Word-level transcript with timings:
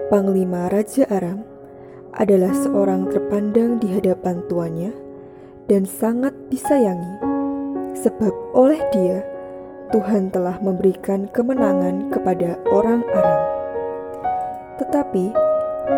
Panglima 0.07 0.71
Raja 0.71 1.03
Aram, 1.11 1.43
adalah 2.15 2.55
seorang 2.55 3.11
terpandang 3.11 3.83
di 3.83 3.91
hadapan 3.91 4.39
tuannya 4.47 5.04
dan 5.65 5.85
sangat 5.89 6.33
disayangi, 6.53 7.17
sebab 7.97 8.33
oleh 8.53 8.81
dia 8.93 9.25
Tuhan 9.93 10.33
telah 10.33 10.57
memberikan 10.61 11.29
kemenangan 11.29 12.09
kepada 12.09 12.57
orang 12.69 13.05
Aram. 13.13 13.41
Tetapi 14.81 15.25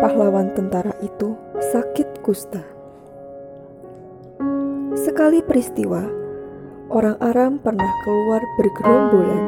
pahlawan 0.04 0.52
tentara 0.52 0.92
itu 1.00 1.34
sakit 1.58 2.20
kusta. 2.20 2.62
Sekali 4.96 5.40
peristiwa, 5.40 6.04
orang 6.92 7.16
Aram 7.20 7.60
pernah 7.60 7.88
keluar 8.04 8.44
bergerombolan 8.60 9.44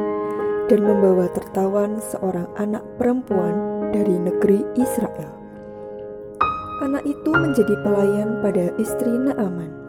dan 0.69 0.79
membawa 0.87 1.27
tertawan 1.33 1.99
seorang 1.99 2.47
anak 2.57 2.81
perempuan 2.95 3.87
dari 3.91 4.15
negeri 4.15 4.63
Israel. 4.79 5.31
Anak 6.81 7.05
itu 7.05 7.29
menjadi 7.29 7.75
pelayan 7.85 8.41
pada 8.41 8.73
istri 8.81 9.13
Naaman. 9.13 9.80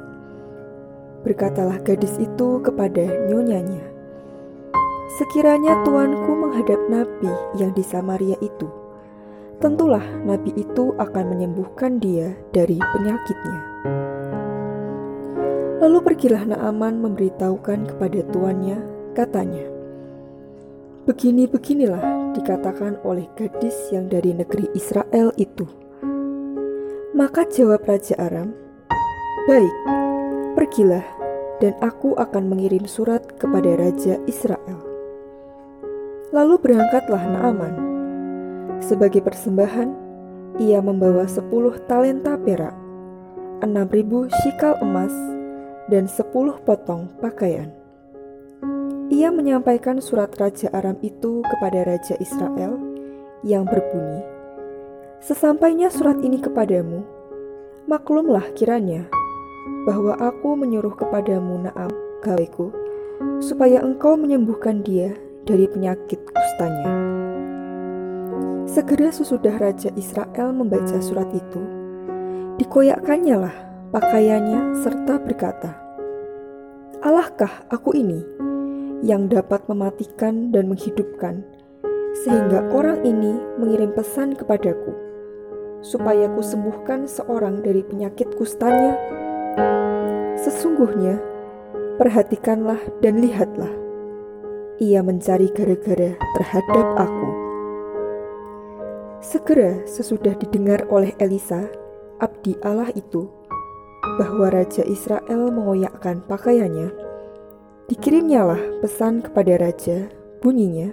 Berkatalah 1.22 1.78
gadis 1.86 2.18
itu 2.18 2.58
kepada 2.62 3.06
nyonyanya, 3.30 3.92
Sekiranya 5.12 5.76
tuanku 5.84 6.32
menghadap 6.32 6.80
nabi 6.88 7.28
yang 7.60 7.76
di 7.76 7.84
Samaria 7.84 8.34
itu, 8.40 8.64
tentulah 9.60 10.02
nabi 10.24 10.56
itu 10.56 10.96
akan 10.96 11.36
menyembuhkan 11.36 12.00
dia 12.00 12.32
dari 12.50 12.80
penyakitnya. 12.80 13.60
Lalu 15.84 15.98
pergilah 16.00 16.48
Naaman 16.48 17.04
memberitahukan 17.04 17.92
kepada 17.92 18.24
tuannya, 18.32 18.80
katanya, 19.12 19.68
Begini-beginilah 21.04 22.32
dikatakan 22.32 22.96
oleh 23.04 23.28
gadis 23.36 23.74
yang 23.92 24.08
dari 24.08 24.32
negeri 24.32 24.70
Israel 24.72 25.34
itu. 25.36 25.68
Maka 27.12 27.44
jawab 27.52 27.84
Raja 27.84 28.16
Aram, 28.16 28.56
Baik, 29.44 29.76
pergilah 30.56 31.04
dan 31.62 31.78
aku 31.78 32.18
akan 32.18 32.50
mengirim 32.50 32.82
surat 32.90 33.22
kepada 33.38 33.78
Raja 33.78 34.18
Israel. 34.26 34.82
Lalu 36.34 36.58
berangkatlah 36.58 37.22
Naaman. 37.22 37.74
Sebagai 38.82 39.22
persembahan, 39.22 39.94
ia 40.58 40.82
membawa 40.82 41.22
sepuluh 41.30 41.78
talenta 41.86 42.34
perak, 42.34 42.74
enam 43.62 43.86
ribu 43.94 44.26
shikal 44.42 44.74
emas, 44.82 45.14
dan 45.86 46.10
sepuluh 46.10 46.58
potong 46.66 47.06
pakaian. 47.22 47.70
Ia 49.14 49.30
menyampaikan 49.30 50.02
surat 50.02 50.34
Raja 50.34 50.66
Aram 50.74 50.98
itu 50.98 51.46
kepada 51.46 51.86
Raja 51.86 52.18
Israel 52.18 52.74
yang 53.46 53.62
berbunyi, 53.70 54.26
Sesampainya 55.22 55.86
surat 55.86 56.18
ini 56.26 56.42
kepadamu, 56.42 57.06
maklumlah 57.86 58.42
kiranya 58.58 59.06
bahwa 59.86 60.14
aku 60.18 60.54
menyuruh 60.54 60.94
kepadamu 60.94 61.66
Naam, 61.66 61.90
gaweku, 62.22 62.70
supaya 63.42 63.82
engkau 63.82 64.14
menyembuhkan 64.14 64.82
dia 64.82 65.14
dari 65.42 65.66
penyakit 65.66 66.22
kustanya. 66.30 66.90
Segera 68.66 69.10
sesudah 69.10 69.58
Raja 69.58 69.90
Israel 69.98 70.54
membaca 70.54 70.98
surat 71.02 71.28
itu, 71.34 71.60
dikoyakkannya 72.62 73.36
lah 73.36 73.56
pakaiannya 73.90 74.80
serta 74.80 75.18
berkata, 75.20 75.70
Allahkah 77.02 77.66
aku 77.68 77.98
ini 77.98 78.22
yang 79.02 79.26
dapat 79.26 79.66
mematikan 79.66 80.54
dan 80.54 80.70
menghidupkan, 80.70 81.42
sehingga 82.22 82.70
orang 82.70 83.02
ini 83.02 83.34
mengirim 83.58 83.90
pesan 83.92 84.38
kepadaku 84.38 85.12
supaya 85.82 86.30
ku 86.30 86.40
sembuhkan 86.40 87.10
seorang 87.10 87.60
dari 87.60 87.82
penyakit 87.82 88.38
kustanya? 88.38 88.94
Sesungguhnya, 90.38 91.20
perhatikanlah 92.00 92.80
dan 93.04 93.20
lihatlah. 93.20 93.70
Ia 94.82 95.04
mencari 95.04 95.52
gara-gara 95.54 96.16
terhadap 96.16 96.86
aku. 96.98 97.28
Segera 99.22 99.86
sesudah 99.86 100.34
didengar 100.40 100.88
oleh 100.90 101.14
Elisa, 101.22 101.70
abdi 102.18 102.58
Allah 102.66 102.90
itu, 102.96 103.30
bahwa 104.18 104.50
Raja 104.50 104.82
Israel 104.82 105.52
mengoyakkan 105.52 106.26
pakaiannya, 106.26 106.90
dikirimnyalah 107.86 108.82
pesan 108.82 109.22
kepada 109.22 109.60
Raja, 109.62 110.10
bunyinya, 110.42 110.90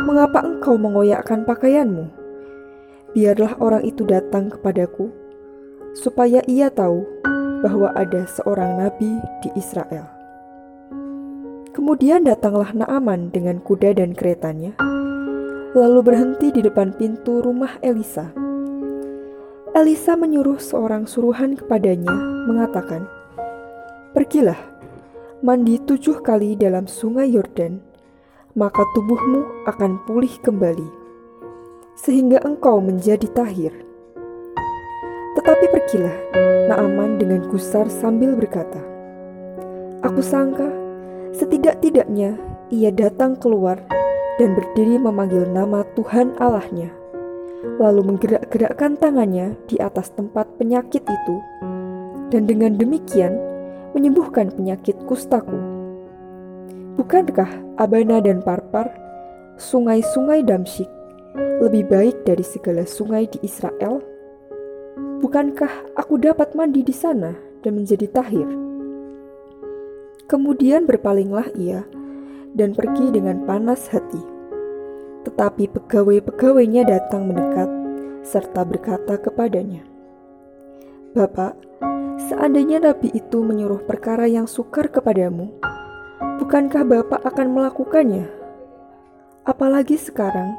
Mengapa 0.00 0.40
engkau 0.40 0.80
mengoyakkan 0.80 1.44
pakaianmu? 1.44 2.20
biarlah 3.10 3.58
orang 3.58 3.82
itu 3.82 4.06
datang 4.06 4.50
kepadaku, 4.50 5.10
supaya 5.94 6.42
ia 6.46 6.70
tahu 6.70 7.02
bahwa 7.60 7.92
ada 7.96 8.24
seorang 8.26 8.80
nabi 8.80 9.20
di 9.44 9.48
Israel. 9.56 10.08
Kemudian 11.70 12.26
datanglah 12.26 12.74
Naaman 12.74 13.30
dengan 13.30 13.62
kuda 13.62 13.94
dan 13.96 14.12
keretanya, 14.12 14.74
lalu 15.72 16.00
berhenti 16.02 16.50
di 16.50 16.60
depan 16.60 16.90
pintu 16.96 17.40
rumah 17.40 17.78
Elisa. 17.80 18.32
Elisa 19.70 20.18
menyuruh 20.18 20.58
seorang 20.58 21.06
suruhan 21.06 21.54
kepadanya, 21.54 22.10
mengatakan, 22.50 23.06
"Pergilah, 24.12 24.58
mandi 25.46 25.78
tujuh 25.78 26.26
kali 26.26 26.58
dalam 26.58 26.90
sungai 26.90 27.30
Yordan, 27.30 27.78
maka 28.58 28.82
tubuhmu 28.98 29.70
akan 29.70 30.02
pulih 30.10 30.34
kembali." 30.42 31.00
sehingga 32.00 32.40
engkau 32.48 32.80
menjadi 32.80 33.28
tahir. 33.36 33.72
Tetapi 35.40 35.72
pergilah 35.72 36.16
Naaman 36.68 37.16
dengan 37.16 37.48
gusar 37.48 37.88
sambil 37.88 38.36
berkata, 38.36 38.76
Aku 40.04 40.20
sangka 40.20 40.68
setidak-tidaknya 41.32 42.36
ia 42.68 42.92
datang 42.92 43.40
keluar 43.40 43.80
dan 44.36 44.52
berdiri 44.52 45.00
memanggil 45.00 45.48
nama 45.48 45.80
Tuhan 45.96 46.36
Allahnya, 46.36 46.92
lalu 47.80 48.12
menggerak-gerakkan 48.12 49.00
tangannya 49.00 49.56
di 49.64 49.80
atas 49.80 50.12
tempat 50.12 50.44
penyakit 50.60 51.08
itu, 51.08 51.36
dan 52.28 52.44
dengan 52.44 52.76
demikian 52.76 53.32
menyembuhkan 53.96 54.52
penyakit 54.52 55.00
kustaku. 55.08 55.56
Bukankah 57.00 57.80
Abana 57.80 58.20
dan 58.20 58.44
Parpar, 58.44 58.92
sungai-sungai 59.56 60.44
Damsyik, 60.44 60.92
lebih 61.64 61.88
baik 61.88 62.28
dari 62.28 62.44
segala 62.44 62.84
sungai 62.84 63.24
di 63.24 63.40
Israel? 63.40 64.09
Bukankah 65.20 66.00
aku 66.00 66.16
dapat 66.16 66.56
mandi 66.56 66.80
di 66.80 66.96
sana 66.96 67.36
dan 67.60 67.76
menjadi 67.76 68.08
tahir? 68.08 68.48
Kemudian 70.24 70.88
berpalinglah 70.88 71.52
ia 71.60 71.84
dan 72.56 72.72
pergi 72.72 73.12
dengan 73.12 73.44
panas 73.44 73.84
hati. 73.92 74.24
Tetapi 75.28 75.76
pegawai-pegawainya 75.76 76.88
datang 76.88 77.28
mendekat 77.28 77.68
serta 78.24 78.64
berkata 78.64 79.20
kepadanya, 79.20 79.84
Bapak, 81.12 81.52
seandainya 82.32 82.80
nabi 82.80 83.12
itu 83.12 83.44
menyuruh 83.44 83.84
perkara 83.84 84.24
yang 84.24 84.48
sukar 84.48 84.88
kepadamu, 84.88 85.52
bukankah 86.40 86.80
Bapak 86.80 87.28
akan 87.28 87.48
melakukannya? 87.52 88.24
Apalagi 89.44 90.00
sekarang, 90.00 90.56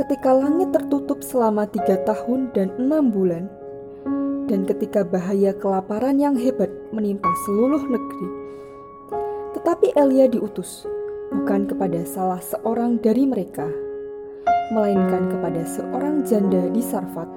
Ketika 0.00 0.32
langit 0.32 0.72
tertutup 0.72 1.20
selama 1.20 1.68
tiga 1.68 2.00
tahun 2.08 2.48
dan 2.56 2.72
enam 2.80 3.12
bulan, 3.12 3.52
dan 4.48 4.64
ketika 4.64 5.04
bahaya 5.04 5.52
kelaparan 5.52 6.16
yang 6.16 6.32
hebat 6.32 6.72
menimpa 6.88 7.28
seluruh 7.44 7.84
negeri. 7.84 8.28
Tetapi 9.60 9.92
Elia 9.92 10.24
diutus 10.32 10.88
bukan 11.36 11.68
kepada 11.68 12.00
salah 12.08 12.40
seorang 12.40 12.96
dari 13.04 13.28
mereka, 13.28 13.68
melainkan 14.72 15.28
kepada 15.36 15.68
seorang 15.68 16.24
janda 16.24 16.72
di 16.72 16.80
Sarfat 16.80 17.28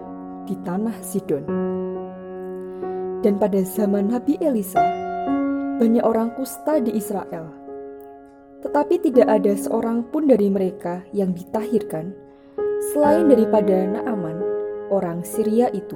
di 0.47 0.55
tanah 0.63 0.95
Sidon. 1.03 1.43
Dan 3.19 3.35
pada 3.35 3.59
zaman 3.67 4.15
Nabi 4.15 4.39
Elisa, 4.39 5.08
banyak 5.79 6.03
orang 6.03 6.35
kusta 6.35 6.83
di 6.83 6.91
Israel. 6.99 7.55
Tetapi 8.59 8.99
tidak 8.99 9.31
ada 9.31 9.55
seorang 9.55 10.03
pun 10.11 10.27
dari 10.27 10.51
mereka 10.51 11.07
yang 11.15 11.31
ditahirkan 11.31 12.11
selain 12.91 13.31
daripada 13.31 13.87
Naaman, 13.87 14.43
orang 14.91 15.23
Syria 15.23 15.71
itu. 15.71 15.95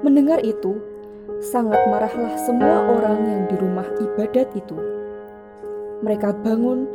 Mendengar 0.00 0.40
itu, 0.40 0.80
sangat 1.44 1.76
marahlah 1.92 2.32
semua 2.48 2.88
orang 2.96 3.18
yang 3.28 3.42
di 3.52 3.56
rumah 3.60 3.84
ibadat 4.00 4.48
itu. 4.56 4.78
Mereka 6.00 6.40
bangun, 6.40 6.88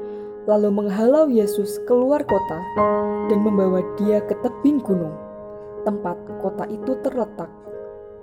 lalu 0.50 0.74
menghalau 0.74 1.30
Yesus 1.30 1.78
keluar 1.86 2.26
kota 2.26 2.60
dan 3.30 3.40
membawa 3.46 3.86
dia 4.02 4.18
ke 4.26 4.34
tebing 4.42 4.82
gunung, 4.82 5.14
tempat 5.86 6.18
kota 6.42 6.66
itu 6.74 6.98
terletak, 7.06 7.52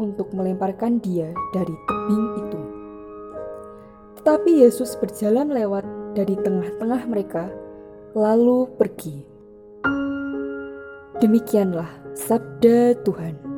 untuk 0.00 0.32
melemparkan 0.32 0.96
dia 1.04 1.28
dari 1.52 1.76
tebing 1.84 2.26
itu. 2.40 2.59
Tetapi 4.20 4.52
Yesus 4.68 5.00
berjalan 5.00 5.48
lewat 5.48 5.88
dari 6.12 6.36
tengah-tengah 6.36 7.08
mereka, 7.08 7.48
lalu 8.12 8.68
pergi. 8.76 9.24
Demikianlah 11.24 11.88
sabda 12.12 13.00
Tuhan. 13.00 13.49